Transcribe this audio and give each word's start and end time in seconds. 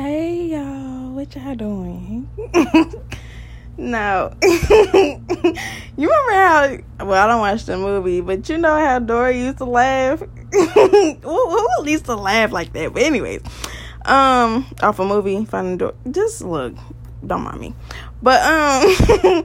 Hey 0.00 0.52
y'all, 0.52 1.10
what 1.10 1.34
y'all 1.34 1.56
doing? 1.56 2.28
no. 3.76 4.32
you 4.44 5.18
remember 5.96 6.32
how 6.32 6.78
well 7.00 7.24
I 7.24 7.26
don't 7.26 7.40
watch 7.40 7.64
the 7.64 7.76
movie, 7.76 8.20
but 8.20 8.48
you 8.48 8.58
know 8.58 8.76
how 8.78 9.00
Dory 9.00 9.40
used 9.40 9.58
to 9.58 9.64
laugh? 9.64 10.20
who, 10.52 11.14
who 11.20 11.88
used 11.90 12.04
to 12.04 12.14
laugh 12.14 12.52
like 12.52 12.72
that? 12.74 12.94
But 12.94 13.02
anyways, 13.02 13.42
um 14.04 14.66
off 14.80 15.00
a 15.00 15.04
movie, 15.04 15.44
Finding 15.46 15.78
Dory. 15.78 15.94
Just 16.08 16.42
look, 16.42 16.74
don't 17.26 17.42
mind 17.42 17.58
me. 17.58 17.74
But 18.22 18.40
um 18.42 19.44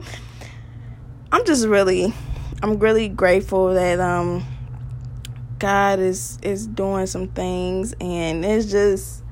I'm 1.32 1.44
just 1.46 1.66
really 1.66 2.14
I'm 2.62 2.78
really 2.78 3.08
grateful 3.08 3.74
that 3.74 3.98
um 3.98 4.44
God 5.58 5.98
is 5.98 6.38
is 6.44 6.68
doing 6.68 7.08
some 7.08 7.26
things 7.26 7.92
and 8.00 8.44
it's 8.44 8.70
just 8.70 9.23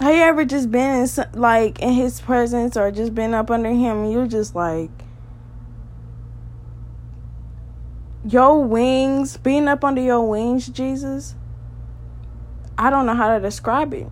have 0.00 0.14
you 0.14 0.20
ever 0.20 0.44
just 0.44 0.70
been 0.70 1.06
in 1.06 1.40
like 1.40 1.80
in 1.80 1.92
his 1.92 2.20
presence 2.20 2.76
or 2.76 2.90
just 2.90 3.14
been 3.14 3.32
up 3.32 3.50
under 3.50 3.70
him 3.70 4.10
you're 4.10 4.26
just 4.26 4.54
like 4.54 4.90
your 8.28 8.62
wings 8.62 9.36
being 9.38 9.68
up 9.68 9.84
under 9.84 10.02
your 10.02 10.28
wings 10.28 10.68
jesus? 10.68 11.34
I 12.78 12.90
don't 12.90 13.06
know 13.06 13.14
how 13.14 13.34
to 13.34 13.40
describe 13.40 13.94
it. 13.94 14.06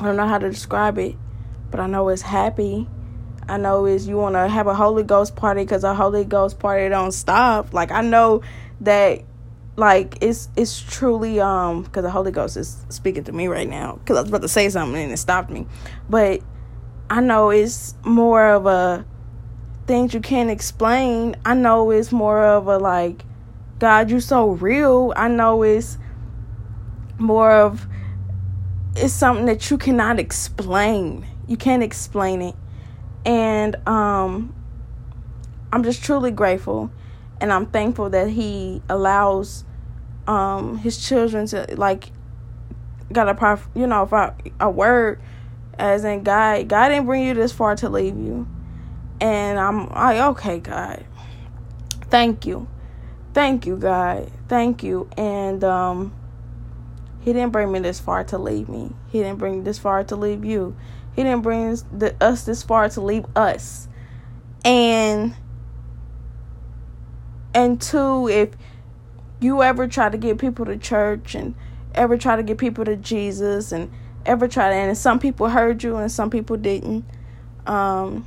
I 0.00 0.04
don't 0.06 0.16
know 0.16 0.26
how 0.26 0.38
to 0.38 0.48
describe 0.48 0.96
it 0.98 1.14
but 1.70 1.80
i 1.80 1.86
know 1.86 2.08
it's 2.08 2.22
happy. 2.22 2.88
I 3.48 3.58
know 3.58 3.86
is 3.86 4.08
you 4.08 4.16
want 4.16 4.34
to 4.34 4.48
have 4.48 4.66
a 4.66 4.74
holy 4.74 5.04
ghost 5.04 5.36
party 5.36 5.62
because 5.62 5.84
a 5.84 5.94
holy 5.94 6.24
ghost 6.24 6.58
party 6.58 6.88
don't 6.88 7.12
stop. 7.12 7.74
Like 7.74 7.90
i 7.90 8.00
know 8.00 8.42
that 8.80 9.22
like 9.76 10.18
it's 10.22 10.48
it's 10.56 10.80
truly 10.80 11.38
um 11.38 11.82
because 11.82 12.02
the 12.02 12.10
holy 12.10 12.30
ghost 12.30 12.56
is 12.56 12.84
speaking 12.88 13.24
to 13.24 13.32
me 13.32 13.46
right 13.46 13.68
now 13.68 13.96
because 13.96 14.16
i 14.16 14.20
was 14.22 14.30
about 14.30 14.42
to 14.42 14.48
say 14.48 14.68
something 14.68 15.00
and 15.02 15.12
it 15.12 15.18
stopped 15.18 15.50
me. 15.50 15.66
But 16.08 16.40
i 17.10 17.20
know 17.20 17.50
it's 17.50 17.94
more 18.04 18.46
of 18.48 18.66
a 18.66 19.06
things 19.86 20.12
you 20.12 20.20
can't 20.20 20.50
explain. 20.50 21.36
I 21.44 21.54
know 21.54 21.90
it's 21.90 22.10
more 22.10 22.44
of 22.44 22.66
a 22.66 22.78
like 22.78 23.24
god 23.78 24.10
you're 24.10 24.20
so 24.20 24.50
real. 24.50 25.12
I 25.16 25.28
know 25.28 25.62
it's 25.62 25.98
more 27.18 27.52
of 27.52 27.86
it's 28.96 29.12
something 29.12 29.44
that 29.46 29.70
you 29.70 29.78
cannot 29.78 30.18
explain. 30.18 31.26
You 31.46 31.56
can't 31.56 31.82
explain 31.82 32.42
it. 32.42 32.54
And 33.24 33.76
um 33.86 34.54
i'm 35.72 35.82
just 35.82 36.02
truly 36.02 36.30
grateful 36.30 36.90
and 37.40 37.52
i'm 37.52 37.66
thankful 37.66 38.10
that 38.10 38.28
he 38.28 38.82
allows 38.88 39.64
um 40.26 40.78
his 40.78 41.06
children 41.06 41.46
to 41.46 41.66
like 41.76 42.10
got 43.12 43.28
a 43.28 43.34
prof 43.34 43.68
you 43.74 43.86
know 43.86 44.08
a, 44.60 44.70
word 44.70 45.20
as 45.78 46.04
in 46.04 46.22
God 46.22 46.68
God 46.68 46.88
didn't 46.88 47.06
bring 47.06 47.24
you 47.24 47.34
this 47.34 47.52
far 47.52 47.76
to 47.76 47.88
leave 47.88 48.16
you. 48.16 48.48
And 49.20 49.58
I'm 49.58 49.88
like 49.90 50.18
okay 50.18 50.58
God. 50.58 51.04
Thank 52.10 52.46
you. 52.46 52.68
Thank 53.34 53.66
you 53.66 53.76
God. 53.76 54.30
Thank 54.48 54.82
you. 54.82 55.08
And 55.16 55.62
um 55.62 56.14
he 57.20 57.32
didn't 57.32 57.50
bring 57.50 57.72
me 57.72 57.80
this 57.80 57.98
far 58.00 58.24
to 58.24 58.38
leave 58.38 58.68
me. 58.68 58.92
He 59.10 59.18
didn't 59.18 59.38
bring 59.38 59.64
this 59.64 59.78
far 59.78 60.04
to 60.04 60.16
leave 60.16 60.44
you. 60.44 60.76
He 61.14 61.22
didn't 61.22 61.42
bring 61.42 61.76
us 62.20 62.44
this 62.44 62.62
far 62.62 62.88
to 62.90 63.00
leave 63.00 63.24
us. 63.34 63.88
And 64.64 65.34
and 67.56 67.80
two 67.80 68.28
if 68.28 68.50
you 69.40 69.62
ever 69.62 69.88
try 69.88 70.10
to 70.10 70.18
get 70.18 70.38
people 70.38 70.66
to 70.66 70.76
church 70.76 71.34
and 71.34 71.54
ever 71.94 72.18
try 72.18 72.36
to 72.36 72.42
get 72.42 72.58
people 72.58 72.84
to 72.84 72.96
Jesus 72.96 73.72
and 73.72 73.90
ever 74.26 74.46
try 74.46 74.68
to 74.68 74.74
and 74.74 74.96
some 74.96 75.18
people 75.18 75.48
heard 75.48 75.82
you 75.82 75.96
and 75.96 76.12
some 76.12 76.28
people 76.28 76.58
didn't 76.58 77.04
um 77.66 78.26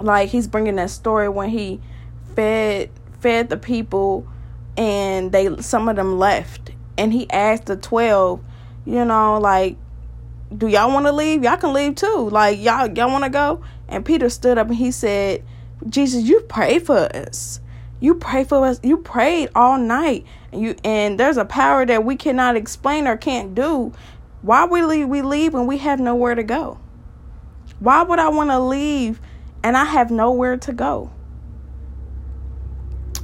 like 0.00 0.30
he's 0.30 0.48
bringing 0.48 0.74
that 0.74 0.90
story 0.90 1.28
when 1.28 1.48
he 1.48 1.80
fed 2.34 2.90
fed 3.20 3.48
the 3.50 3.56
people 3.56 4.26
and 4.76 5.30
they 5.30 5.56
some 5.62 5.88
of 5.88 5.94
them 5.94 6.18
left. 6.18 6.72
And 6.98 7.12
he 7.12 7.30
asked 7.30 7.66
the 7.66 7.76
12 7.76 8.42
you 8.84 9.04
know 9.04 9.38
like 9.38 9.76
do 10.56 10.66
y'all 10.68 10.92
want 10.92 11.06
to 11.06 11.12
leave? 11.12 11.42
Y'all 11.42 11.56
can 11.56 11.72
leave 11.72 11.94
too. 11.94 12.28
Like 12.30 12.58
y'all 12.58 12.88
y'all 12.88 13.10
want 13.10 13.24
to 13.24 13.30
go? 13.30 13.62
And 13.88 14.04
peter 14.04 14.28
stood 14.28 14.58
up 14.58 14.66
and 14.66 14.76
he 14.76 14.90
said 14.90 15.44
jesus 15.88 16.22
you 16.22 16.40
pray 16.40 16.78
for 16.78 17.14
us 17.14 17.60
you 18.04 18.14
pray 18.14 18.44
for 18.44 18.66
us. 18.66 18.78
You 18.82 18.98
prayed 18.98 19.48
all 19.54 19.78
night. 19.78 20.26
And 20.52 20.60
you 20.60 20.76
and 20.84 21.18
there's 21.18 21.38
a 21.38 21.44
power 21.46 21.86
that 21.86 22.04
we 22.04 22.16
cannot 22.16 22.54
explain 22.54 23.08
or 23.08 23.16
can't 23.16 23.54
do. 23.54 23.94
Why 24.42 24.64
would 24.64 24.86
we, 24.86 25.06
we 25.06 25.22
leave 25.22 25.54
when 25.54 25.66
we 25.66 25.78
have 25.78 25.98
nowhere 26.00 26.34
to 26.34 26.42
go? 26.42 26.78
Why 27.78 28.02
would 28.02 28.18
I 28.18 28.28
want 28.28 28.50
to 28.50 28.58
leave 28.58 29.20
and 29.62 29.74
I 29.74 29.84
have 29.84 30.10
nowhere 30.10 30.58
to 30.58 30.72
go? 30.74 31.10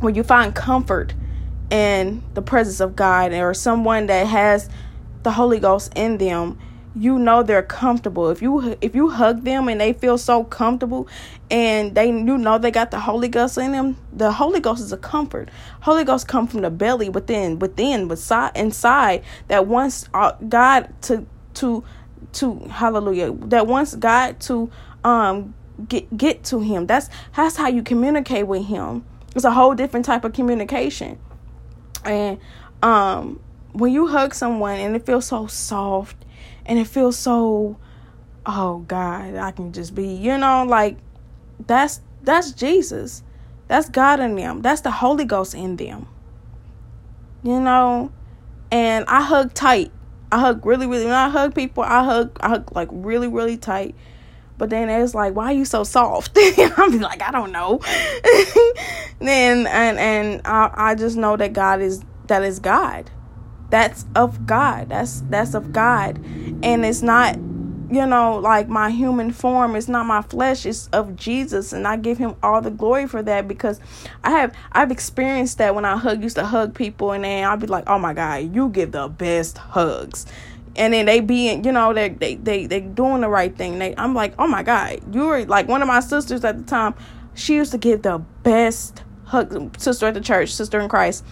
When 0.01 0.15
you 0.15 0.23
find 0.23 0.55
comfort 0.55 1.13
in 1.71 2.23
the 2.33 2.41
presence 2.41 2.81
of 2.81 2.97
God 2.97 3.35
or 3.35 3.53
someone 3.53 4.07
that 4.07 4.27
has 4.29 4.71
the 5.25 5.33
Holy 5.33 5.59
Ghost 5.59 5.93
in 5.95 6.17
them, 6.17 6.59
you 6.95 7.19
know 7.19 7.43
they're 7.43 7.63
comfortable. 7.63 8.31
If 8.31 8.43
you 8.43 8.77
if 8.81 8.95
you 8.95 9.11
hug 9.11 9.45
them 9.45 9.69
and 9.69 9.81
they 9.81 9.93
feel 9.93 10.19
so 10.19 10.45
comfortable 10.45 11.09
and 11.51 11.95
they 11.95 12.09
you 12.09 12.39
know 12.39 12.59
they 12.59 12.71
got 12.71 12.91
the 12.91 12.99
Holy 12.99 13.29
Ghost 13.29 13.59
in 13.59 13.73
them, 13.73 13.97
the 14.13 14.33
Holy 14.33 14.61
Ghost 14.61 14.83
is 14.83 14.93
a 14.93 14.97
comfort. 14.97 15.51
Holy 15.83 16.05
Ghost 16.05 16.27
come 16.27 16.47
from 16.47 16.63
the 16.63 16.71
belly 16.71 17.09
within 17.09 17.59
within 17.59 18.09
beside 18.09 18.57
inside 18.57 19.23
that 19.49 19.67
wants 19.67 20.09
uh, 20.15 20.33
God 20.49 20.93
to 21.03 21.27
to 21.55 21.85
to 22.33 22.59
hallelujah 22.71 23.33
that 23.47 23.67
wants 23.67 23.95
God 23.95 24.41
to 24.41 24.71
um 25.05 25.55
get 25.89 26.17
get 26.17 26.45
to 26.45 26.61
him. 26.61 26.87
That's 26.87 27.09
that's 27.37 27.57
how 27.57 27.69
you 27.69 27.83
communicate 27.83 28.49
with 28.49 28.67
him. 28.67 29.05
It's 29.37 29.45
a 29.45 29.53
whole 29.53 29.75
different 29.75 30.07
type 30.07 30.25
of 30.25 30.33
communication. 30.33 31.21
And 32.05 32.39
um 32.83 33.41
when 33.73 33.93
you 33.93 34.09
hug 34.09 34.35
someone 34.35 34.81
and 34.81 34.97
it 34.97 35.07
feels 35.07 35.27
so 35.27 35.47
soft 35.47 36.17
and 36.71 36.79
it 36.79 36.87
feels 36.87 37.19
so 37.19 37.77
oh 38.47 38.79
god 38.89 39.35
i 39.35 39.51
can 39.51 39.71
just 39.73 39.95
be 39.95 40.07
you 40.07 40.39
know 40.39 40.65
like 40.65 40.97
that's 41.67 42.01
that's 42.23 42.53
jesus. 42.53 43.23
That's 43.69 43.89
god 43.89 44.21
in 44.21 44.35
them. 44.35 44.63
That's 44.63 44.81
the 44.81 44.91
holy 44.91 45.25
ghost 45.25 45.55
in 45.55 45.77
them. 45.77 46.09
You 47.43 47.61
know? 47.61 48.13
And 48.71 49.05
i 49.07 49.23
hug 49.23 49.55
tight. 49.55 49.91
I 50.33 50.39
hug 50.39 50.65
really 50.65 50.87
really 50.87 51.07
when 51.07 51.15
i 51.15 51.29
hug 51.29 51.55
people 51.55 51.83
i 51.83 52.05
hug 52.05 52.39
i 52.41 52.49
hug 52.51 52.75
like 52.75 52.89
really 52.93 53.29
really 53.29 53.57
tight. 53.57 53.95
But 54.59 54.71
then 54.71 54.89
it's 54.91 55.15
like 55.15 55.35
why 55.35 55.47
are 55.47 55.53
you 55.53 55.65
so 55.65 55.85
soft? 55.85 56.33
I'm 56.37 57.01
like 57.01 57.23
i 57.23 57.31
don't 57.31 57.53
know. 57.53 57.81
Then 59.19 59.67
and 59.67 59.99
and 59.99 60.41
I, 60.45 60.71
I 60.75 60.95
just 60.95 61.17
know 61.17 61.37
that 61.37 61.53
god 61.53 61.81
is 61.81 62.03
that 62.27 62.43
is 62.43 62.59
god 62.59 63.11
that's 63.71 64.05
of 64.15 64.47
God. 64.47 64.89
That's 64.89 65.23
that's 65.31 65.55
of 65.55 65.73
God. 65.73 66.19
And 66.63 66.85
it's 66.85 67.03
not 67.03 67.37
you 67.91 68.07
know, 68.07 68.39
like 68.39 68.69
my 68.69 68.91
human 68.91 69.33
form 69.33 69.75
is 69.75 69.89
not 69.89 70.07
my 70.07 70.23
flesh, 70.23 70.65
it's 70.65 70.87
of 70.93 71.17
Jesus 71.17 71.73
and 71.73 71.89
I 71.89 71.97
give 71.97 72.19
him 72.19 72.37
all 72.43 72.61
the 72.63 72.71
glory 72.71 73.09
for 73.09 73.21
that 73.23 73.49
because 73.49 73.81
I 74.23 74.31
have 74.31 74.55
I've 74.73 74.93
experienced 74.93 75.59
that 75.59 75.75
when 75.75 75.85
I 75.85 75.97
hug 75.97 76.23
used 76.23 76.37
to 76.37 76.45
hug 76.45 76.75
people 76.75 77.13
and 77.13 77.25
then 77.25 77.45
I'll 77.45 77.57
be 77.57 77.67
like, 77.67 77.85
Oh 77.89 77.99
my 77.99 78.15
God, 78.15 78.55
you 78.55 78.69
give 78.69 78.93
the 78.93 79.09
best 79.09 79.59
hugs. 79.59 80.25
And 80.77 80.95
then 80.95 81.07
they 81.07 81.19
be 81.21 81.53
you 81.53 81.73
know, 81.73 81.93
they 81.93 82.11
they 82.11 82.37
they 82.37 82.67
they 82.67 82.81
doing 82.81 83.23
the 83.23 83.29
right 83.29 83.57
thing. 83.57 83.81
They 83.81 83.95
I'm 83.97 84.15
like, 84.15 84.35
Oh 84.39 84.47
my 84.47 84.63
God, 84.63 85.01
you 85.13 85.27
were 85.27 85.45
like 85.47 85.67
one 85.67 85.83
of 85.83 85.89
my 85.89 86.01
sisters 86.01 86.45
at 86.45 86.59
the 86.59 86.65
time, 86.65 86.95
she 87.35 87.57
used 87.57 87.73
to 87.73 87.79
give 87.79 88.03
the 88.03 88.19
best 88.45 89.03
hug 89.25 89.77
sister 89.81 90.07
at 90.07 90.15
the 90.15 90.21
church, 90.21 90.55
sister 90.55 90.79
in 90.79 90.89
Christ 90.89 91.25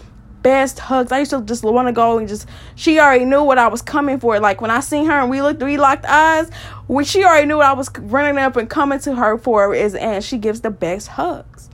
best 0.43 0.79
hugs. 0.79 1.13
I 1.13 1.21
used 1.21 1.31
to 1.31 1.43
just 1.43 1.65
want 1.65 1.89
to 1.89 1.93
go 1.93 2.19
and 2.19 2.29
just. 2.29 2.49
She 2.75 2.99
already 2.99 3.25
knew 3.25 3.43
what 3.43 3.59
I 3.59 3.69
was 3.69 3.83
coming 3.83 4.21
for. 4.21 4.39
Like 4.41 4.61
when 4.61 4.71
I 4.71 4.81
seen 4.81 5.07
her 5.07 5.21
and 5.21 5.31
we 5.31 5.43
looked, 5.43 5.63
we 5.63 5.77
locked 5.77 6.05
eyes. 6.07 6.51
When 6.87 7.05
she 7.05 7.25
already 7.25 7.47
knew 7.47 7.59
what 7.59 7.67
I 7.67 7.73
was 7.73 7.91
running 7.99 8.39
up 8.39 8.57
and 8.57 8.69
coming 8.69 8.99
to 9.01 9.15
her 9.15 9.39
for 9.39 9.75
is, 9.75 9.95
and 9.95 10.23
she 10.25 10.39
gives 10.39 10.61
the 10.61 10.71
best 10.71 11.09
hugs. 11.09 11.69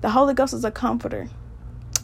The 0.00 0.10
Holy 0.10 0.34
Ghost 0.34 0.54
is 0.54 0.64
a 0.64 0.70
comforter. 0.70 1.28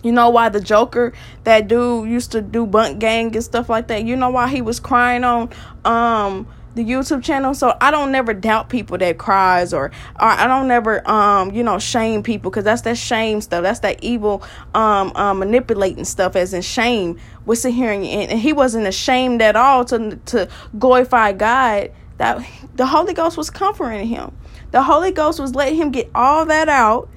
You 0.02 0.12
know 0.12 0.30
why 0.30 0.50
the 0.50 0.60
Joker, 0.60 1.12
that 1.44 1.66
dude 1.66 2.08
used 2.08 2.32
to 2.32 2.40
do 2.40 2.66
bunk 2.66 2.98
gang 3.00 3.34
and 3.34 3.44
stuff 3.44 3.68
like 3.68 3.88
that. 3.88 4.04
You 4.04 4.16
know 4.16 4.30
why 4.30 4.48
he 4.48 4.62
was 4.62 4.78
crying 4.78 5.24
on 5.24 5.50
um 5.84 6.46
the 6.76 6.84
YouTube 6.84 7.24
channel. 7.24 7.54
So 7.54 7.76
I 7.80 7.90
don't 7.90 8.12
never 8.12 8.34
doubt 8.34 8.68
people 8.68 8.98
that 8.98 9.16
cries 9.18 9.72
or, 9.72 9.86
or 9.86 9.92
I 10.28 10.46
don't 10.46 10.68
never 10.68 11.06
um 11.08 11.50
you 11.52 11.62
know 11.62 11.78
shame 11.78 12.22
people 12.22 12.50
because 12.50 12.64
that's 12.64 12.82
that 12.82 12.98
shame 12.98 13.40
stuff. 13.40 13.62
That's 13.62 13.80
that 13.80 14.02
evil 14.04 14.42
um, 14.74 15.10
um 15.16 15.40
manipulating 15.40 16.04
stuff 16.04 16.36
as 16.36 16.54
in 16.54 16.62
shame. 16.62 17.18
We're 17.46 17.56
sitting 17.56 17.76
here 17.76 17.90
and, 17.90 18.04
and 18.04 18.38
he 18.38 18.52
wasn't 18.52 18.86
ashamed 18.86 19.42
at 19.42 19.56
all 19.56 19.84
to 19.86 20.16
to 20.26 20.48
glorify 20.78 21.32
God. 21.32 21.90
That 22.18 22.46
the 22.76 22.86
Holy 22.86 23.12
Ghost 23.12 23.36
was 23.36 23.50
comforting 23.50 24.06
him. 24.06 24.36
The 24.70 24.82
Holy 24.82 25.12
Ghost 25.12 25.40
was 25.40 25.54
letting 25.54 25.76
him 25.76 25.90
get 25.90 26.10
all 26.14 26.46
that 26.46 26.68
out, 26.68 27.08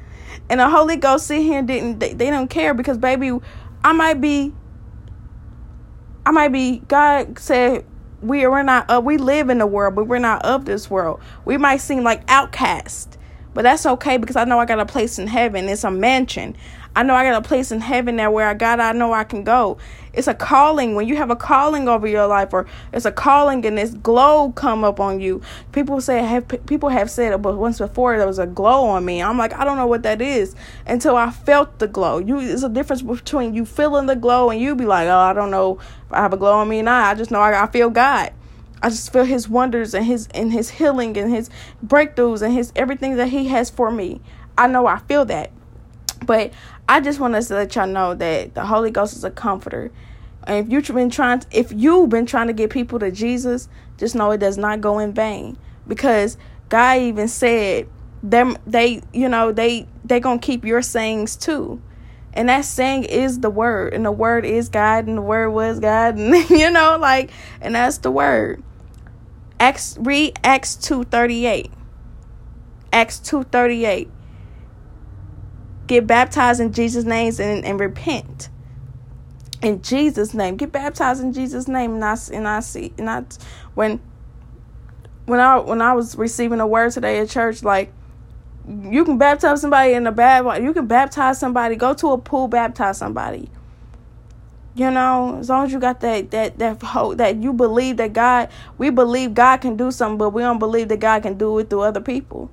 and 0.50 0.60
the 0.60 0.70
Holy 0.70 0.96
Ghost 0.96 1.28
sit 1.28 1.42
here 1.42 1.62
didn't 1.62 2.00
they, 2.00 2.14
they 2.14 2.30
don't 2.30 2.50
care 2.50 2.74
because 2.74 2.98
baby, 2.98 3.32
I 3.84 3.92
might 3.92 4.22
be 4.22 4.54
I 6.26 6.32
might 6.32 6.50
be 6.50 6.80
God 6.88 7.40
said 7.40 7.86
we 8.22 8.46
we're 8.48 8.64
not 8.64 8.90
uh, 8.90 9.02
we 9.04 9.18
live 9.18 9.50
in 9.50 9.60
the 9.60 9.68
world, 9.68 9.96
but 9.96 10.06
we're 10.06 10.20
not 10.20 10.44
of 10.46 10.66
this 10.66 10.90
world. 10.90 11.22
We 11.46 11.58
might 11.58 11.78
seem 11.78 12.04
like 12.04 12.22
outcast, 12.28 13.18
but 13.54 13.64
that's 13.64 13.86
okay 13.86 14.18
because 14.18 14.36
I 14.36 14.44
know 14.44 14.60
I 14.60 14.66
got 14.66 14.80
a 14.80 14.86
place 14.86 15.20
in 15.20 15.28
heaven. 15.28 15.70
It's 15.70 15.84
a 15.84 15.92
mansion. 15.92 16.56
I 16.96 17.04
know 17.04 17.14
I 17.14 17.24
got 17.24 17.44
a 17.44 17.48
place 17.48 17.72
in 17.72 17.82
heaven 17.82 18.16
there 18.16 18.32
where 18.32 18.48
I 18.48 18.54
got 18.54 18.80
I 18.80 18.92
know 18.92 19.14
I 19.14 19.24
can 19.24 19.44
go. 19.44 19.78
It's 20.14 20.28
a 20.28 20.34
calling 20.34 20.96
when 20.96 21.08
you 21.08 21.16
have 21.18 21.30
a 21.30 21.36
calling 21.36 21.88
over 21.88 22.08
your 22.08 22.28
life 22.28 22.54
or 22.54 22.66
it's 22.92 23.06
a 23.06 23.12
calling 23.12 23.66
and 23.66 23.78
this 23.78 23.92
glow 23.92 24.52
come 24.52 24.84
up 24.84 25.00
on 25.00 25.20
you. 25.20 25.42
People 25.72 26.02
say 26.02 26.20
have 26.24 26.48
people 26.66 26.90
have 26.90 27.10
said 27.10 27.42
but 27.42 27.58
once 27.58 27.78
before 27.78 28.18
there 28.18 28.28
was 28.28 28.40
a 28.40 28.48
glow 28.48 28.86
on 28.86 29.06
me. 29.06 29.22
I'm 29.22 29.38
like 29.38 29.54
I 29.54 29.64
don't 29.64 29.78
know 29.78 29.88
what 29.88 30.04
that 30.04 30.22
is 30.22 30.56
until 30.86 31.16
I 31.16 31.32
felt 31.32 31.80
the 31.80 31.88
glow. 31.88 32.18
You 32.18 32.40
it's 32.40 32.64
a 32.64 32.70
difference 32.70 33.02
between 33.02 33.54
you 33.54 33.66
feeling 33.66 34.08
the 34.08 34.16
glow 34.16 34.50
and 34.50 34.60
you 34.60 34.76
be 34.76 34.86
like, 34.86 35.08
"Oh, 35.08 35.18
I 35.18 35.34
don't 35.34 35.52
know 35.52 35.78
if 35.80 36.14
I 36.14 36.18
have 36.18 36.34
a 36.34 36.38
glow 36.38 36.54
on 36.54 36.70
me 36.70 36.80
or 36.80 36.84
not. 36.84 37.12
I 37.12 37.18
just 37.18 37.32
know 37.32 37.42
I, 37.42 37.64
I 37.64 37.68
feel 37.68 37.90
God." 37.90 38.34
I 38.82 38.90
just 38.90 39.12
feel 39.12 39.26
his 39.26 39.50
wonders 39.50 39.94
and 39.94 40.06
his 40.06 40.28
and 40.34 40.54
his 40.54 40.70
healing 40.70 41.18
and 41.18 41.32
his 41.32 41.50
breakthroughs 41.86 42.42
and 42.42 42.54
his 42.54 42.72
everything 42.76 43.18
that 43.18 43.28
he 43.28 43.50
has 43.50 43.70
for 43.70 43.92
me. 43.92 44.22
I 44.58 44.68
know 44.68 44.88
I 44.88 45.00
feel 45.00 45.26
that. 45.26 45.52
But 46.26 46.52
I 46.88 47.00
just 47.02 47.20
want 47.20 47.42
to 47.42 47.54
let 47.54 47.76
y'all 47.76 47.88
know 47.88 48.14
that 48.16 48.56
the 48.56 48.66
Holy 48.66 48.92
Ghost 48.92 49.16
is 49.16 49.24
a 49.24 49.32
comforter. 49.32 49.92
And 50.48 50.66
if 50.66 50.72
you've 50.72 50.96
been 50.96 51.10
trying 51.10 51.40
to, 51.40 51.48
if 51.52 51.72
you've 51.72 52.10
been 52.10 52.26
trying 52.26 52.48
to 52.48 52.54
get 52.54 52.70
people 52.70 53.00
to 53.00 53.12
Jesus, 53.12 53.70
just 53.98 54.16
know 54.16 54.32
it 54.32 54.40
does 54.40 54.58
not 54.58 54.82
go 54.82 55.00
in 55.00 55.14
vain. 55.14 55.58
Because 55.88 56.38
God 56.70 57.00
even 57.00 57.28
said 57.28 57.88
them 58.22 58.58
they 58.68 59.02
you 59.14 59.30
know 59.30 59.52
they 59.52 59.88
they 60.04 60.20
gonna 60.20 60.40
keep 60.40 60.66
your 60.66 60.82
sayings 60.82 61.36
too. 61.36 61.82
And 62.34 62.48
that 62.48 62.66
saying 62.66 63.06
is 63.06 63.40
the 63.40 63.50
word, 63.50 63.94
and 63.94 64.06
the 64.06 64.12
word 64.12 64.46
is 64.46 64.70
God, 64.70 65.08
and 65.08 65.18
the 65.18 65.22
word 65.22 65.50
was 65.50 65.80
God, 65.80 66.18
and 66.18 66.50
you 66.50 66.70
know, 66.70 66.98
like, 67.00 67.32
and 67.60 67.76
that's 67.76 67.98
the 68.00 68.12
word. 68.12 68.62
Acts 69.60 69.98
read 70.00 70.38
Acts 70.44 70.76
two 70.76 71.04
thirty 71.06 71.46
eight. 71.46 71.72
Acts 72.94 73.20
two 73.20 73.44
thirty 73.44 73.86
eight 73.86 74.10
get 75.90 76.06
baptized 76.08 76.62
in 76.62 76.72
Jesus' 76.72 77.04
name 77.04 77.34
and, 77.40 77.66
and 77.66 77.80
repent 77.80 78.48
in 79.62 79.82
Jesus' 79.82 80.34
name. 80.34 80.56
Get 80.56 80.72
baptized 80.72 81.22
in 81.22 81.34
Jesus' 81.34 81.68
name. 81.68 81.96
And 81.96 82.06
I 82.06 82.16
and 82.32 82.48
I 82.48 82.62
see 82.62 82.94
and 82.98 83.10
I 83.10 83.24
when 83.74 84.00
when 85.26 85.42
I 85.42 85.58
when 85.58 85.82
I 85.82 85.94
was 85.94 86.16
receiving 86.16 86.62
a 86.62 86.68
word 86.68 86.94
today 86.94 87.20
at 87.20 87.30
church, 87.30 87.64
like 87.64 87.92
you 88.68 89.04
can 89.04 89.18
baptize 89.18 89.62
somebody 89.62 89.94
in 89.94 90.06
a 90.06 90.12
bad 90.12 90.64
you 90.64 90.74
can 90.74 90.86
baptize 90.86 91.40
somebody, 91.40 91.76
go 91.76 91.94
to 91.96 92.12
a 92.12 92.18
pool, 92.18 92.48
baptize 92.48 92.98
somebody. 92.98 93.50
You 94.76 94.92
know, 94.92 95.38
as 95.40 95.50
long 95.50 95.66
as 95.66 95.74
you 95.74 95.80
got 95.80 96.00
that 96.02 96.30
that 96.32 96.60
that 96.60 96.82
hope 96.84 97.18
that 97.18 97.38
you 97.38 97.52
believe 97.52 97.98
that 97.98 98.14
God, 98.14 98.50
we 98.78 98.92
believe 98.92 99.34
God 99.34 99.58
can 99.58 99.76
do 99.76 99.92
something, 99.92 100.20
but 100.20 100.30
we 100.30 100.44
don't 100.44 100.60
believe 100.60 100.88
that 100.90 101.00
God 101.00 101.24
can 101.24 101.38
do 101.38 101.58
it 101.58 101.72
through 101.72 101.82
other 101.82 102.00
people 102.00 102.52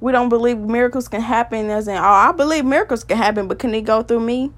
we 0.00 0.12
don't 0.12 0.28
believe 0.28 0.58
miracles 0.58 1.08
can 1.08 1.20
happen 1.20 1.70
as 1.70 1.88
in 1.88 1.96
oh 1.96 2.02
I 2.02 2.32
believe 2.32 2.64
miracles 2.64 3.04
can 3.04 3.16
happen, 3.16 3.48
but 3.48 3.58
can 3.58 3.70
they 3.72 3.82
go 3.82 4.02
through 4.02 4.20
me? 4.20 4.52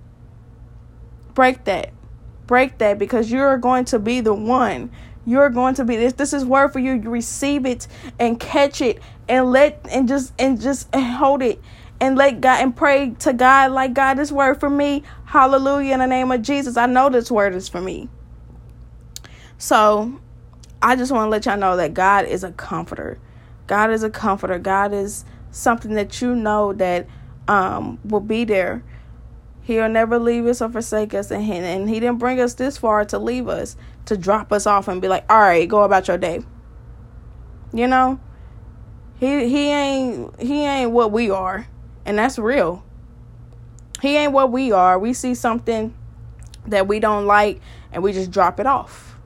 Break 1.35 1.65
that. 1.65 1.93
Break 2.47 2.79
that 2.79 2.99
because 2.99 3.31
you're 3.31 3.57
going 3.59 3.85
to 3.87 3.99
be 3.99 4.21
the 4.21 4.35
one. 4.35 4.91
You're 5.25 5.51
going 5.51 5.75
to 5.75 5.85
be 5.85 5.97
this 5.97 6.15
this 6.15 6.33
is 6.33 6.45
word 6.45 6.73
for 6.73 6.79
you. 6.79 6.95
You 6.95 7.11
receive 7.11 7.65
it 7.65 7.87
and 8.19 8.39
catch 8.39 8.81
it 8.81 9.01
and 9.29 9.51
let 9.51 9.87
and 9.91 10.09
just 10.09 10.33
and 10.39 10.61
just 10.61 10.93
hold 10.95 11.43
it 11.43 11.61
and 12.01 12.17
let 12.17 12.41
God 12.41 12.63
and 12.63 12.75
pray 12.75 13.11
to 13.21 13.33
God 13.33 13.73
like 13.73 13.95
God 13.95 14.15
this 14.15 14.33
word 14.33 14.59
for 14.59 14.71
me. 14.71 15.03
Hallelujah 15.27 15.95
in 15.95 16.01
the 16.01 16.07
name 16.07 16.33
of 16.33 16.43
Jesus. 16.43 16.77
I 16.77 16.87
know 16.87 17.09
this 17.09 17.31
word 17.31 17.55
is 17.55 17.69
for 17.69 17.81
me. 17.81 18.09
So 19.59 20.21
I 20.83 20.97
just 20.97 21.13
want 21.13 21.27
to 21.27 21.31
let 21.31 21.47
y'all 21.47 21.59
know 21.59 21.77
that 21.77 21.95
God 21.95 22.25
is 22.25 22.43
a 22.43 22.53
comforter. 22.53 23.19
God 23.71 23.93
is 23.93 24.03
a 24.03 24.11
comforter. 24.11 24.59
God 24.59 24.93
is 24.93 25.25
something 25.53 25.95
that 25.95 26.21
you 26.21 26.35
know 26.35 26.73
that 26.73 27.07
um, 27.47 28.01
will 28.03 28.19
be 28.19 28.45
there. 28.45 28.83
He'll 29.63 29.89
never 29.89 30.19
leave 30.19 30.45
us 30.47 30.61
or 30.61 30.71
forsake 30.71 31.15
us, 31.15 31.31
and 31.31 31.45
he, 31.45 31.53
and 31.53 31.89
he 31.89 32.01
didn't 32.01 32.19
bring 32.19 32.41
us 32.41 32.55
this 32.55 32.77
far 32.77 33.05
to 33.05 33.17
leave 33.17 33.47
us, 33.47 33.77
to 34.07 34.17
drop 34.17 34.53
us 34.53 34.67
off 34.67 34.89
and 34.89 35.01
be 35.01 35.07
like, 35.07 35.25
"All 35.31 35.39
right, 35.39 35.69
go 35.69 35.85
about 35.85 36.09
your 36.09 36.19
day." 36.19 36.41
You 37.73 37.87
know, 37.87 38.19
he 39.21 39.49
he 39.49 39.69
ain't 39.69 40.41
he 40.43 40.65
ain't 40.65 40.91
what 40.91 41.13
we 41.13 41.31
are, 41.31 41.69
and 42.05 42.19
that's 42.19 42.41
real. 42.41 42.85
He 44.03 44.17
ain't 44.17 44.33
what 44.33 44.51
we 44.51 44.73
are. 44.73 44.99
We 44.99 45.13
see 45.13 45.37
something 45.37 45.95
that 46.67 46.89
we 46.89 46.99
don't 46.99 47.27
like, 47.27 47.61
and 47.93 48.03
we 48.03 48.13
just 48.13 48.33
drop 48.33 48.59
it 48.59 48.67
off. 48.67 49.17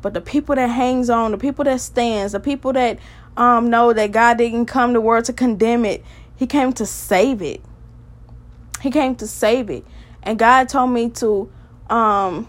But 0.00 0.14
the 0.14 0.22
people 0.22 0.54
that 0.54 0.68
hangs 0.68 1.10
on, 1.10 1.32
the 1.32 1.36
people 1.38 1.66
that 1.66 1.82
stands, 1.82 2.32
the 2.32 2.40
people 2.40 2.72
that 2.72 2.98
um, 3.36 3.70
know 3.70 3.92
that 3.92 4.12
God 4.12 4.38
didn't 4.38 4.66
come 4.66 4.94
to 4.94 5.00
world 5.00 5.24
to 5.26 5.32
condemn 5.32 5.84
it. 5.84 6.04
He 6.36 6.46
came 6.46 6.72
to 6.74 6.86
save 6.86 7.42
it. 7.42 7.62
He 8.80 8.90
came 8.90 9.16
to 9.16 9.26
save 9.26 9.70
it. 9.70 9.84
And 10.22 10.38
God 10.38 10.68
told 10.68 10.90
me 10.90 11.10
to 11.10 11.50
um 11.88 12.48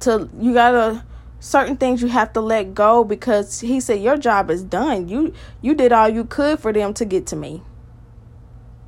to 0.00 0.28
you 0.38 0.52
gotta 0.52 1.04
certain 1.38 1.76
things 1.76 2.02
you 2.02 2.08
have 2.08 2.32
to 2.32 2.40
let 2.40 2.74
go 2.74 3.04
because 3.04 3.60
he 3.60 3.80
said 3.80 4.00
your 4.00 4.16
job 4.16 4.50
is 4.50 4.62
done. 4.62 5.08
You 5.08 5.32
you 5.60 5.74
did 5.74 5.92
all 5.92 6.08
you 6.08 6.24
could 6.24 6.58
for 6.60 6.72
them 6.72 6.92
to 6.94 7.04
get 7.04 7.26
to 7.28 7.36
me. 7.36 7.62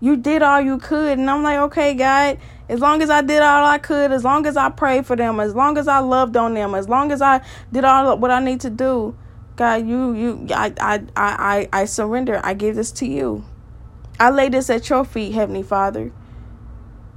You 0.01 0.17
did 0.17 0.43
all 0.43 0.61
you 0.61 0.79
could 0.79 1.19
and 1.19 1.31
I'm 1.31 1.43
like, 1.43 1.59
"Okay, 1.59 1.95
God, 1.95 2.39
as 2.69 2.81
long 2.81 3.03
as 3.03 3.11
I 3.11 3.23
did 3.23 3.43
all 3.43 3.65
I 3.65 3.79
could, 3.79 4.13
as 4.13 4.25
long 4.25 4.47
as 4.47 4.57
I 4.57 4.71
prayed 4.71 5.07
for 5.07 5.17
them, 5.17 5.41
as 5.41 5.55
long 5.55 5.79
as 5.79 5.89
I 5.89 5.99
loved 5.99 6.37
on 6.37 6.55
them, 6.55 6.75
as 6.75 6.89
long 6.89 7.13
as 7.13 7.23
I 7.23 7.41
did 7.73 7.85
all 7.85 8.17
what 8.19 8.31
I 8.31 8.41
need 8.41 8.61
to 8.63 8.71
do, 8.71 9.17
God, 9.57 9.87
you 9.87 10.15
you 10.15 10.47
I 10.51 10.73
I 10.81 11.03
I 11.17 11.69
I 11.73 11.85
surrender. 11.85 12.41
I 12.43 12.55
give 12.55 12.77
this 12.77 12.91
to 12.93 13.07
you. 13.07 13.45
I 14.19 14.31
lay 14.31 14.49
this 14.49 14.71
at 14.71 14.89
your 14.89 15.05
feet, 15.05 15.33
Heavenly 15.33 15.63
Father. 15.63 16.13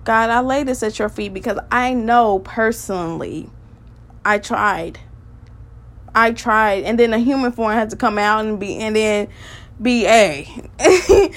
God, 0.03 0.29
I 0.29 0.39
lay 0.41 0.63
this 0.63 0.83
at 0.83 0.99
your 0.99 1.09
feet 1.09 1.33
because 1.33 1.59
I 1.71 1.93
know 1.93 2.39
personally 2.39 3.49
I 4.23 4.37
tried. 4.37 4.99
I 6.15 6.31
tried. 6.31 6.83
And 6.83 6.97
then 6.99 7.13
a 7.13 7.19
human 7.19 7.51
form 7.51 7.73
had 7.73 7.89
to 7.91 7.95
come 7.95 8.17
out 8.17 8.45
and 8.45 8.59
be 8.59 8.77
and 8.77 8.95
then 8.95 9.27
be 9.81 10.05
a 10.05 10.47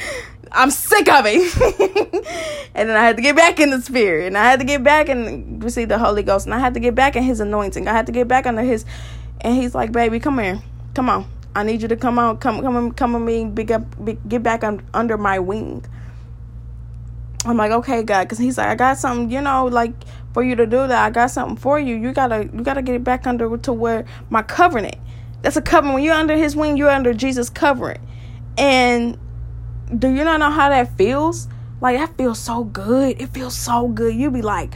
I'm 0.53 0.71
sick 0.71 1.09
of 1.09 1.25
it. 1.27 2.71
and 2.75 2.89
then 2.89 2.97
I 2.97 3.05
had 3.05 3.17
to 3.17 3.23
get 3.23 3.37
back 3.37 3.61
in 3.61 3.71
the 3.71 3.81
spirit. 3.81 4.27
And 4.27 4.37
I 4.37 4.45
had 4.45 4.61
to 4.61 4.67
get 4.67 4.83
back 4.83 5.09
and 5.09 5.63
receive 5.63 5.89
the 5.89 5.99
Holy 5.99 6.23
Ghost. 6.23 6.47
And 6.47 6.55
I 6.55 6.59
had 6.59 6.75
to 6.75 6.81
get 6.81 6.95
back 6.95 7.17
in 7.17 7.23
his 7.23 7.41
anointing. 7.41 7.89
I 7.89 7.93
had 7.93 8.07
to 8.07 8.13
get 8.13 8.29
back 8.29 8.47
under 8.47 8.63
his 8.63 8.85
and 9.43 9.55
he's 9.55 9.75
like, 9.75 9.93
baby, 9.93 10.21
come 10.21 10.39
here. 10.39 10.61
Come 11.01 11.09
on. 11.09 11.31
I 11.55 11.63
need 11.63 11.81
you 11.81 11.89
to 11.89 11.97
come 11.97 12.19
on, 12.19 12.37
come, 12.37 12.61
come, 12.61 12.93
come 12.93 13.13
with 13.15 13.23
me, 13.23 13.47
big 13.47 13.73
up, 13.73 13.85
get 14.29 14.43
back 14.43 14.63
on, 14.63 14.87
under 14.93 15.17
my 15.17 15.39
wing. 15.39 15.83
I'm 17.47 17.57
like, 17.57 17.73
okay, 17.73 18.03
God, 18.03 18.25
because 18.25 18.37
he's 18.37 18.59
like, 18.59 18.67
I 18.67 18.75
got 18.75 18.99
something, 18.99 19.31
you 19.31 19.41
know, 19.41 19.65
like 19.65 19.95
for 20.35 20.43
you 20.43 20.55
to 20.57 20.67
do 20.67 20.87
that. 20.87 21.07
I 21.07 21.09
got 21.09 21.31
something 21.31 21.57
for 21.57 21.81
you. 21.81 21.97
You 21.97 22.13
gotta, 22.13 22.51
you 22.53 22.61
gotta 22.63 22.83
get 22.83 22.97
it 22.97 23.03
back 23.03 23.27
under 23.27 23.57
to 23.57 23.73
where 23.73 24.05
my 24.29 24.43
covenant. 24.43 24.97
That's 25.41 25.57
a 25.57 25.63
covenant. 25.63 25.95
When 25.95 26.05
you're 26.05 26.15
under 26.15 26.37
His 26.37 26.55
wing, 26.55 26.77
you're 26.77 26.91
under 26.91 27.15
Jesus' 27.15 27.49
covering. 27.49 28.07
And 28.59 29.19
do 29.99 30.07
you 30.07 30.23
not 30.23 30.39
know 30.39 30.51
how 30.51 30.69
that 30.69 30.99
feels? 30.99 31.49
Like 31.81 31.97
that 31.97 32.15
feels 32.19 32.39
so 32.39 32.65
good. 32.65 33.19
It 33.23 33.29
feels 33.29 33.57
so 33.57 33.89
good. 33.89 34.15
You 34.15 34.31
be 34.31 34.43
like, 34.43 34.75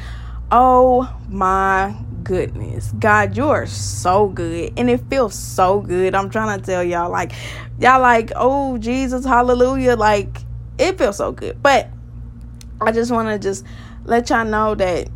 oh 0.50 1.14
my 1.28 1.95
goodness. 2.25 2.93
God, 2.99 3.37
you 3.37 3.49
are 3.50 3.66
so 3.66 4.28
good. 4.28 4.73
And 4.76 4.90
it 4.90 5.02
feels 5.09 5.35
so 5.35 5.81
good. 5.81 6.14
I'm 6.14 6.31
trying 6.31 6.59
to 6.59 6.64
tell 6.64 6.83
y'all, 6.83 7.11
like, 7.11 7.33
y'all 7.78 8.00
like, 8.00 8.33
oh, 8.35 8.78
Jesus, 8.78 9.25
hallelujah. 9.25 9.95
Like, 9.95 10.38
it 10.78 10.99
feels 10.99 11.19
so 11.19 11.31
good. 11.31 11.62
But 11.62 11.88
I 12.81 12.90
just 12.90 13.12
want 13.12 13.28
to 13.28 13.38
just 13.38 13.64
let 14.04 14.31
y'all 14.31 14.45
know 14.45 14.75
that 14.75 15.09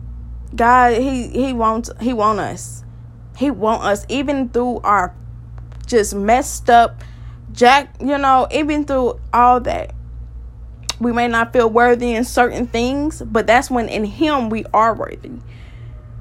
God, 0.55 1.01
He 1.01 1.29
He 1.29 1.53
wants 1.53 1.91
He 2.01 2.13
want 2.13 2.39
us. 2.39 2.85
He 3.37 3.51
want 3.51 3.83
us 3.83 4.05
even 4.09 4.49
through 4.49 4.81
our 4.81 5.15
just 5.87 6.15
messed 6.15 6.71
up 6.71 7.03
jack, 7.53 7.95
you 8.01 8.19
know, 8.19 8.47
even 8.51 8.85
through 8.85 9.21
all 9.33 9.61
that. 9.61 9.95
We 11.01 11.13
may 11.13 11.29
not 11.29 11.53
feel 11.53 11.71
worthy 11.71 12.15
in 12.15 12.25
certain 12.25 12.67
things, 12.67 13.23
but 13.23 13.47
that's 13.47 13.71
when 13.71 13.89
in 13.89 14.05
Him 14.05 14.51
we 14.51 14.65
are 14.75 14.95
worthy. 14.95 15.33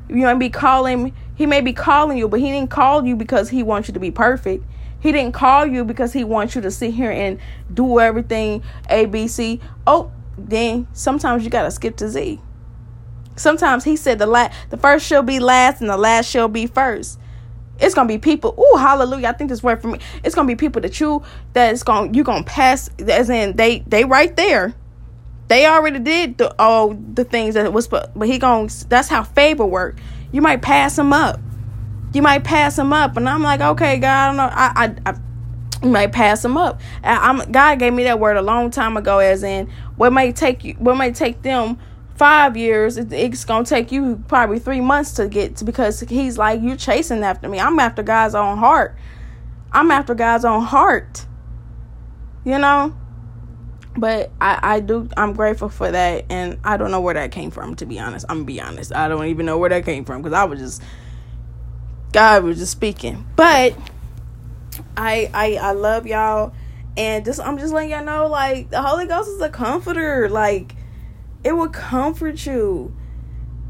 You 0.10 0.24
might 0.24 0.36
be 0.36 0.50
calling, 0.50 1.14
he 1.36 1.46
may 1.46 1.62
be 1.62 1.74
calling 1.74 2.18
you, 2.18 2.28
but 2.28 2.40
he 2.40 2.48
didn't 2.48 2.70
call 2.70 3.06
you 3.06 3.16
because 3.16 3.50
he 3.50 3.64
wants 3.64 3.88
you 3.88 3.94
to 3.94 4.00
be 4.00 4.12
perfect. 4.12 4.64
He 5.00 5.12
didn't 5.12 5.34
call 5.34 5.66
you 5.66 5.84
because 5.84 6.14
he 6.14 6.24
wants 6.24 6.56
you 6.56 6.62
to 6.62 6.72
sit 6.72 6.94
here 6.94 7.12
and 7.12 7.40
do 7.74 8.00
everything 8.00 8.64
A, 8.90 9.06
B, 9.06 9.28
C. 9.28 9.60
Oh, 9.86 10.12
then 10.38 10.88
sometimes 10.94 11.44
you 11.44 11.50
gotta 11.50 11.72
skip 11.72 11.98
to 11.98 12.10
Z. 12.10 12.40
Sometimes 13.36 13.84
he 13.84 13.96
said 13.96 14.18
the 14.18 14.26
last, 14.26 14.56
the 14.70 14.78
first 14.78 15.06
shall 15.06 15.22
be 15.22 15.40
last, 15.40 15.82
and 15.82 15.90
the 15.90 15.98
last 15.98 16.30
shall 16.30 16.48
be 16.48 16.66
first. 16.66 17.20
It's 17.80 17.94
gonna 17.94 18.08
be 18.08 18.18
people. 18.18 18.56
Oh, 18.58 18.78
hallelujah! 18.78 19.28
I 19.28 19.34
think 19.34 19.52
this 19.52 19.62
word 19.62 19.82
for 19.82 19.90
me. 19.90 20.00
It's 20.24 20.34
gonna 20.34 20.48
be 20.48 20.56
people 20.56 20.82
that 20.82 21.00
you 21.00 21.22
that 21.54 21.72
is 21.74 21.84
gonna 21.84 22.12
you 22.12 22.24
gonna 22.24 22.44
pass. 22.44 22.90
As 23.08 23.30
in 23.30 23.56
they 23.56 23.80
they 23.88 24.04
right 24.04 24.36
there. 24.36 24.74
They 25.48 25.66
already 25.66 26.00
did 26.00 26.38
the, 26.40 26.54
all 26.62 26.94
the 26.94 27.24
things 27.24 27.56
that 27.56 27.72
was, 27.72 27.88
but 27.88 28.12
he 28.24 28.38
going. 28.38 28.70
That's 28.90 29.08
how 29.08 29.24
favor 29.24 29.66
work. 29.66 30.00
You 30.32 30.42
might 30.42 30.62
pass 30.62 30.96
them 30.96 31.14
up. 31.14 31.40
you 32.14 32.22
might 32.22 32.44
pass 32.44 32.78
him 32.78 32.94
up, 32.94 33.18
and 33.18 33.28
I'm 33.30 33.44
like, 33.44 33.62
okay, 33.62 33.98
God, 33.98 34.10
I 34.10 34.28
don't 34.28 34.38
know, 34.38 34.50
I, 34.52 34.72
I, 34.76 35.12
I 35.12 35.18
you 35.84 35.92
might 35.92 36.12
pass 36.12 36.44
him 36.44 36.58
up. 36.58 36.82
I'm, 37.04 37.52
God 37.52 37.80
gave 37.80 37.94
me 37.94 38.04
that 38.06 38.20
word 38.20 38.38
a 38.38 38.42
long 38.42 38.72
time 38.72 38.98
ago, 38.98 39.20
as 39.20 39.44
in 39.44 39.70
what 39.96 40.12
may 40.12 40.32
take 40.32 40.64
you, 40.64 40.74
what 40.76 40.96
may 40.98 41.12
take 41.12 41.44
them 41.44 41.78
five 42.16 42.58
years, 42.58 42.98
it's 42.98 43.46
gonna 43.46 43.64
take 43.64 43.92
you 43.92 44.24
probably 44.28 44.58
three 44.58 44.82
months 44.82 45.12
to 45.14 45.28
get 45.28 45.58
to 45.58 45.66
because 45.66 46.00
He's 46.00 46.38
like 46.38 46.62
you're 46.64 46.76
chasing 46.76 47.24
after 47.24 47.48
me. 47.48 47.60
I'm 47.60 47.80
after 47.80 48.02
God's 48.02 48.34
own 48.34 48.58
heart. 48.58 48.96
I'm 49.72 49.92
after 49.92 50.16
God's 50.16 50.46
own 50.46 50.64
heart. 50.64 51.26
You 52.44 52.58
know, 52.58 52.98
but 53.98 54.32
I 54.40 54.60
I 54.62 54.80
do 54.80 55.10
I'm 55.18 55.34
grateful 55.34 55.70
for 55.70 55.92
that, 55.92 56.26
and 56.30 56.60
I 56.64 56.78
don't 56.78 56.92
know 56.92 57.02
where 57.02 57.14
that 57.16 57.32
came 57.32 57.52
from. 57.52 57.76
To 57.76 57.86
be 57.86 58.00
honest, 58.00 58.26
I'm 58.30 58.38
gonna 58.38 58.46
be 58.46 58.62
honest. 58.62 58.94
I 58.94 59.08
don't 59.08 59.26
even 59.26 59.46
know 59.46 59.58
where 59.58 59.70
that 59.70 59.86
came 59.86 60.06
from 60.06 60.22
because 60.22 60.34
I 60.34 60.46
was 60.46 60.60
just 60.60 60.84
God 62.14 62.44
was 62.44 62.58
just 62.58 62.72
speaking, 62.72 63.26
but. 63.36 63.76
I 64.96 65.30
I 65.34 65.56
I 65.56 65.72
love 65.72 66.06
y'all 66.06 66.54
and 66.98 67.24
just 67.24 67.40
I'm 67.40 67.58
just 67.58 67.74
letting 67.74 67.92
y'all 67.92 68.04
know 68.04 68.28
like 68.28 68.72
the 68.72 68.82
Holy 68.82 69.06
Ghost 69.06 69.30
is 69.30 69.42
a 69.42 69.50
comforter. 69.50 70.30
Like 70.30 70.76
it 71.44 71.54
will 71.54 71.70
comfort 71.70 72.46
you. 72.46 72.96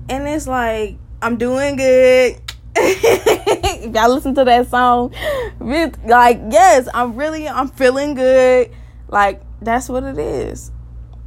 And 0.10 0.28
it's 0.28 0.48
like 0.48 0.98
I'm 1.22 1.38
doing 1.38 1.76
good. 1.76 2.42
if 2.80 3.94
y'all 3.94 4.14
listen 4.14 4.36
to 4.36 4.46
that 4.46 4.70
song, 4.70 5.14
like 5.60 6.40
yes, 6.50 6.88
I'm 6.94 7.16
really 7.16 7.48
I'm 7.48 7.68
feeling 7.68 8.14
good. 8.14 8.72
Like 9.10 9.42
that's 9.62 9.90
what 9.90 10.04
it 10.04 10.18
is. 10.18 10.72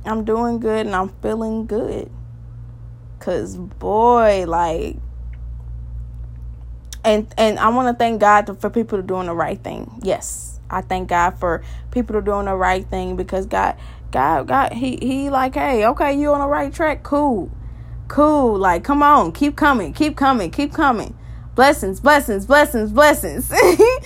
I'm 0.05 0.25
doing 0.25 0.61
good 0.61 0.87
and 0.87 0.95
I'm 0.95 1.11
feeling 1.21 1.67
good. 1.67 2.11
Cause 3.19 3.57
boy, 3.57 4.45
like 4.47 4.97
and 7.05 7.33
and 7.37 7.59
I 7.59 7.69
want 7.69 7.95
to 7.95 7.99
thank 7.99 8.21
God 8.21 8.59
for 8.61 8.71
people 8.71 9.01
doing 9.03 9.27
the 9.27 9.35
right 9.35 9.63
thing. 9.63 10.01
Yes, 10.03 10.61
I 10.69 10.83
thank 10.83 11.09
God 11.09 11.39
for 11.39 11.63
people 11.91 12.21
doing 12.21 12.47
the 12.47 12.55
right 12.55 12.87
thing 12.89 13.17
because 13.17 13.47
God, 13.47 13.77
God, 14.11 14.47
God, 14.49 14.73
he 14.73 14.99
he 15.01 15.31
like, 15.31 15.55
hey, 15.55 15.87
okay, 15.87 16.19
you 16.19 16.33
on 16.33 16.41
the 16.41 16.47
right 16.47 16.73
track, 16.73 17.03
cool, 17.03 17.51
cool. 18.09 18.59
Like, 18.59 18.85
come 18.85 19.03
on, 19.03 19.33
keep 19.33 19.57
coming, 19.57 19.93
keep 19.93 20.17
coming, 20.17 20.51
keep 20.51 20.73
coming. 20.73 21.17
Blessings, 21.55 22.01
blessings, 22.01 22.47
blessings, 22.47 22.93
blessings, 22.93 23.53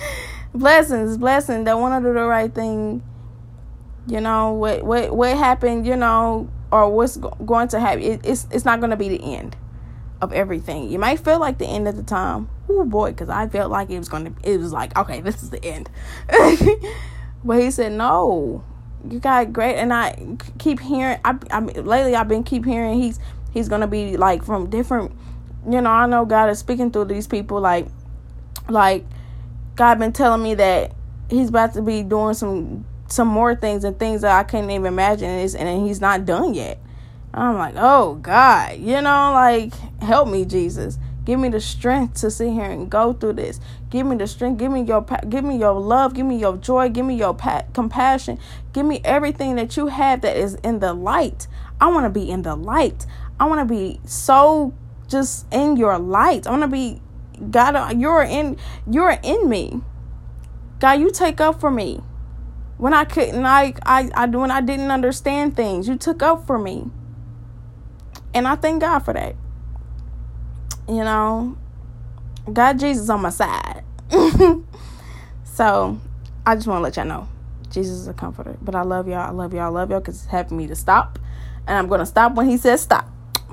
blessings, 0.53 1.17
blessings. 1.17 1.65
That 1.65 1.77
want 1.77 2.03
to 2.03 2.09
do 2.09 2.13
the 2.13 2.25
right 2.25 2.53
thing. 2.53 3.03
You 4.07 4.21
know 4.21 4.53
what 4.53 4.83
what 4.83 5.15
what 5.15 5.35
happened? 5.37 5.87
You 5.87 5.95
know, 5.95 6.49
or 6.71 6.89
what's 6.89 7.17
going 7.17 7.67
to 7.69 7.79
happen? 7.79 8.03
It, 8.03 8.21
it's 8.23 8.47
it's 8.51 8.65
not 8.65 8.79
going 8.79 8.91
to 8.91 8.97
be 8.97 9.09
the 9.09 9.35
end 9.35 9.55
of 10.21 10.31
everything. 10.33 10.89
You 10.89 10.99
might 10.99 11.19
feel 11.19 11.39
like 11.39 11.57
the 11.57 11.65
end 11.65 11.87
at 11.87 11.95
the 11.95 12.03
time. 12.03 12.49
Oh 12.69 12.85
boy, 12.85 13.11
because 13.11 13.29
I 13.29 13.47
felt 13.47 13.71
like 13.71 13.89
it 13.89 13.97
was 13.97 14.09
gonna. 14.09 14.33
It 14.43 14.59
was 14.59 14.71
like 14.71 14.95
okay, 14.97 15.21
this 15.21 15.41
is 15.41 15.49
the 15.49 15.63
end. 15.63 15.89
but 17.43 17.61
he 17.61 17.71
said 17.71 17.93
no. 17.93 18.63
You 19.09 19.19
got 19.19 19.53
great, 19.53 19.75
and 19.75 19.93
I 19.93 20.37
keep 20.57 20.79
hearing. 20.79 21.19
I, 21.23 21.37
I 21.51 21.59
lately 21.59 22.15
I've 22.15 22.27
been 22.27 22.43
keep 22.43 22.65
hearing 22.65 23.01
he's 23.01 23.19
he's 23.51 23.69
gonna 23.69 23.87
be 23.87 24.17
like 24.17 24.43
from 24.43 24.69
different. 24.69 25.11
You 25.67 25.81
know, 25.81 25.89
I 25.89 26.05
know 26.05 26.25
God 26.25 26.49
is 26.49 26.59
speaking 26.59 26.91
through 26.91 27.05
these 27.05 27.27
people. 27.27 27.59
Like, 27.59 27.87
like 28.69 29.05
God 29.75 29.99
been 29.99 30.13
telling 30.13 30.43
me 30.43 30.55
that 30.55 30.93
He's 31.29 31.49
about 31.49 31.73
to 31.73 31.81
be 31.81 32.03
doing 32.03 32.33
some 32.33 32.85
some 33.07 33.27
more 33.27 33.55
things 33.55 33.83
and 33.83 33.97
things 33.97 34.21
that 34.21 34.37
I 34.37 34.43
couldn't 34.43 34.71
even 34.71 34.85
imagine. 34.85 35.29
And, 35.29 35.55
and 35.55 35.87
He's 35.87 36.01
not 36.01 36.25
done 36.25 36.53
yet. 36.53 36.79
I'm 37.33 37.55
like, 37.55 37.75
oh 37.77 38.15
God, 38.15 38.77
you 38.79 39.01
know, 39.01 39.31
like 39.33 39.73
help 40.01 40.29
me, 40.29 40.45
Jesus. 40.45 40.97
Give 41.25 41.39
me 41.39 41.49
the 41.49 41.59
strength 41.59 42.21
to 42.21 42.29
sit 42.29 42.53
here 42.53 42.69
and 42.69 42.89
go 42.89 43.11
through 43.11 43.33
this. 43.33 43.59
Give 43.89 44.05
me 44.05 44.15
the 44.15 44.27
strength. 44.27 44.59
Give 44.59 44.71
me 44.71 44.83
your 44.83 45.01
give 45.27 45.43
me 45.43 45.57
your 45.57 45.73
love. 45.73 46.13
Give 46.13 46.25
me 46.25 46.37
your 46.37 46.55
joy. 46.55 46.89
Give 46.89 47.05
me 47.05 47.15
your 47.15 47.33
pa- 47.33 47.63
compassion. 47.73 48.39
Give 48.73 48.85
me 48.85 49.01
everything 49.03 49.55
that 49.55 49.75
you 49.75 49.87
have 49.87 50.21
that 50.21 50.37
is 50.37 50.55
in 50.55 50.79
the 50.79 50.93
light. 50.93 51.47
I 51.81 51.87
want 51.87 52.05
to 52.05 52.09
be 52.09 52.29
in 52.29 52.43
the 52.43 52.55
light. 52.55 53.05
I 53.39 53.45
want 53.45 53.67
to 53.67 53.73
be 53.73 53.99
so 54.05 54.73
just 55.07 55.51
in 55.51 55.77
your 55.77 55.97
light. 55.97 56.45
I 56.45 56.51
want 56.51 56.61
to 56.61 56.67
be 56.67 57.01
God. 57.49 57.99
You're 57.99 58.23
in. 58.23 58.57
You're 58.89 59.17
in 59.23 59.49
me. 59.49 59.81
God, 60.79 60.99
you 60.99 61.09
take 61.09 61.41
up 61.41 61.59
for 61.59 61.71
me 61.71 62.01
when 62.77 62.93
I 62.93 63.05
couldn't. 63.05 63.45
I 63.45 63.73
I 63.85 64.09
I 64.13 64.25
when 64.27 64.51
I 64.51 64.61
didn't 64.61 64.91
understand 64.91 65.55
things. 65.55 65.87
You 65.87 65.95
took 65.95 66.21
up 66.21 66.45
for 66.45 66.57
me. 66.57 66.89
And 68.33 68.47
I 68.47 68.55
thank 68.55 68.81
God 68.81 68.99
for 68.99 69.13
that. 69.13 69.35
You 70.89 71.03
know, 71.03 71.57
God 72.51 72.79
Jesus 72.79 73.09
on 73.09 73.21
my 73.21 73.29
side. 73.29 73.83
so 75.45 75.99
I 76.45 76.55
just 76.55 76.67
want 76.67 76.79
to 76.79 76.83
let 76.83 76.97
y'all 76.97 77.05
know 77.05 77.27
Jesus 77.71 77.97
is 77.97 78.07
a 78.07 78.13
comforter. 78.13 78.57
But 78.61 78.75
I 78.75 78.81
love 78.83 79.07
y'all. 79.07 79.19
I 79.19 79.29
love 79.31 79.53
y'all. 79.53 79.63
I 79.63 79.67
love 79.67 79.89
y'all 79.89 79.99
because 79.99 80.15
it's 80.15 80.25
helping 80.25 80.57
me 80.57 80.67
to 80.67 80.75
stop. 80.75 81.17
And 81.67 81.77
I'm 81.77 81.87
going 81.87 81.99
to 81.99 82.05
stop 82.05 82.35
when 82.35 82.49
he 82.49 82.57
says 82.57 82.81
stop. 82.81 83.09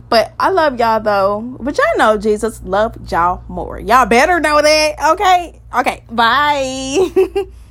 But 0.08 0.34
I 0.38 0.50
love 0.50 0.78
y'all 0.78 1.00
though. 1.00 1.40
But 1.58 1.78
y'all 1.78 1.96
know 1.96 2.18
Jesus 2.18 2.60
love 2.64 3.10
y'all 3.10 3.42
more. 3.48 3.80
Y'all 3.80 4.04
better 4.04 4.40
know 4.40 4.60
that. 4.60 5.12
Okay? 5.12 5.60
Okay. 5.74 6.04
Bye. 6.10 7.46